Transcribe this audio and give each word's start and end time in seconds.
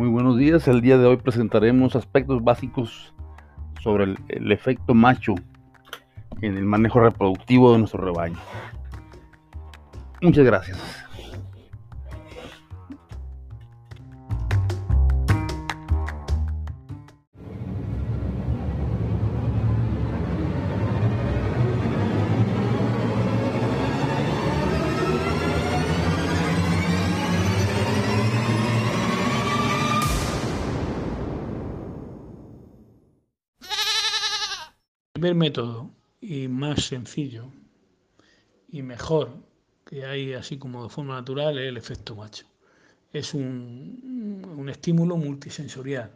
Muy 0.00 0.08
buenos 0.08 0.38
días. 0.38 0.66
El 0.66 0.80
día 0.80 0.96
de 0.96 1.04
hoy 1.04 1.18
presentaremos 1.18 1.94
aspectos 1.94 2.42
básicos 2.42 3.12
sobre 3.82 4.14
el, 4.28 4.50
efecto 4.50 4.94
macho 4.94 5.34
en 6.40 6.56
el 6.56 6.64
manejo 6.64 7.00
reproductivo 7.00 7.74
de 7.74 7.80
nuestro 7.80 8.02
rebaño. 8.02 8.38
Muchas 10.22 10.46
gracias. 10.46 10.78
Primer 35.20 35.34
método 35.34 35.90
y 36.22 36.48
más 36.48 36.86
sencillo 36.86 37.52
y 38.70 38.80
mejor 38.80 39.28
que 39.84 40.06
hay 40.06 40.32
así 40.32 40.56
como 40.56 40.82
de 40.84 40.88
forma 40.88 41.14
natural 41.16 41.58
es 41.58 41.68
el 41.68 41.76
efecto 41.76 42.16
macho. 42.16 42.46
Es 43.12 43.34
un, 43.34 44.42
un 44.56 44.68
estímulo 44.70 45.18
multisensorial. 45.18 46.10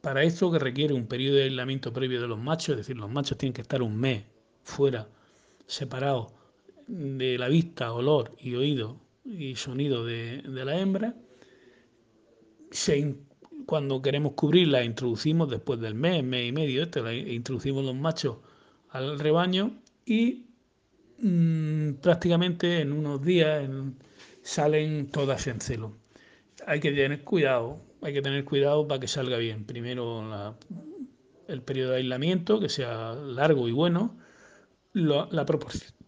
Para 0.00 0.22
esto 0.22 0.50
que 0.50 0.58
requiere 0.58 0.94
un 0.94 1.06
periodo 1.06 1.36
de 1.36 1.42
aislamiento 1.42 1.92
previo 1.92 2.18
de 2.22 2.28
los 2.28 2.38
machos, 2.38 2.70
es 2.70 2.76
decir, 2.78 2.96
los 2.96 3.10
machos 3.10 3.36
tienen 3.36 3.52
que 3.52 3.60
estar 3.60 3.82
un 3.82 3.94
mes 3.94 4.24
fuera, 4.62 5.06
separados 5.66 6.32
de 6.86 7.36
la 7.36 7.48
vista, 7.48 7.92
olor 7.92 8.34
y 8.38 8.54
oído 8.54 9.02
y 9.22 9.54
sonido 9.56 10.02
de, 10.02 10.40
de 10.40 10.64
la 10.64 10.78
hembra. 10.78 11.14
Se 12.70 12.96
cuando 13.66 14.02
queremos 14.02 14.32
cubrirla, 14.34 14.84
introducimos 14.84 15.50
después 15.50 15.80
del 15.80 15.94
mes, 15.94 16.22
mes 16.24 16.48
y 16.48 16.52
medio, 16.52 16.82
este, 16.82 17.00
introducimos 17.32 17.84
los 17.84 17.94
machos 17.94 18.38
al 18.90 19.18
rebaño 19.18 19.72
y 20.06 20.46
mmm, 21.18 21.94
prácticamente 21.94 22.80
en 22.80 22.92
unos 22.92 23.22
días 23.22 23.64
en, 23.64 23.96
salen 24.42 25.10
todas 25.10 25.46
en 25.46 25.60
celo. 25.60 25.96
Hay 26.66 26.80
que 26.80 26.92
tener 26.92 27.22
cuidado, 27.24 27.80
hay 28.02 28.12
que 28.12 28.22
tener 28.22 28.44
cuidado 28.44 28.86
para 28.86 29.00
que 29.00 29.08
salga 29.08 29.36
bien. 29.38 29.64
Primero 29.64 30.28
la, 30.28 30.54
el 31.48 31.62
periodo 31.62 31.92
de 31.92 31.98
aislamiento, 31.98 32.60
que 32.60 32.68
sea 32.68 33.14
largo 33.14 33.68
y 33.68 33.72
bueno. 33.72 34.16
La, 34.92 35.28
la, 35.30 35.44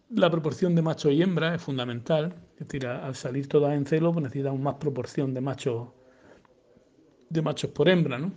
la 0.09 0.29
proporción 0.29 0.75
de 0.75 0.81
macho 0.81 1.11
y 1.11 1.21
hembra 1.21 1.55
es 1.55 1.61
fundamental. 1.61 2.35
Es 2.59 2.67
decir, 2.67 2.87
al 2.87 3.15
salir 3.15 3.47
todas 3.47 3.73
en 3.73 3.85
celo, 3.85 4.13
pues 4.13 4.23
necesitamos 4.23 4.59
más 4.59 4.75
proporción 4.75 5.33
de 5.33 5.41
machos 5.41 5.89
de 7.29 7.41
machos 7.41 7.71
por 7.71 7.89
hembra, 7.89 8.17
¿no? 8.17 8.33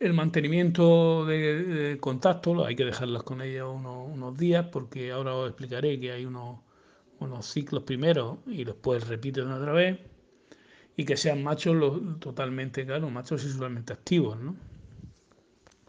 El 0.00 0.14
mantenimiento 0.14 1.26
de, 1.26 1.98
contacto 2.00 2.64
hay 2.64 2.76
que 2.76 2.84
dejarlas 2.84 3.24
con 3.24 3.42
ellas 3.42 3.66
unos, 3.68 4.08
unos, 4.08 4.36
días 4.36 4.66
porque 4.70 5.10
ahora 5.10 5.34
os 5.34 5.48
explicaré 5.48 5.98
que 5.98 6.12
hay 6.12 6.24
unos, 6.24 6.60
unos 7.18 7.46
ciclos 7.46 7.82
primero 7.82 8.38
y 8.46 8.64
después 8.64 9.08
repiten 9.08 9.50
otra 9.50 9.72
vez 9.72 9.98
y 10.96 11.04
que 11.04 11.16
sean 11.16 11.42
machos 11.42 11.74
los, 11.74 12.20
totalmente, 12.20 12.86
claro, 12.86 13.10
machos 13.10 13.42
sexualmente 13.42 13.92
activos, 13.92 14.38
¿no? 14.38 14.56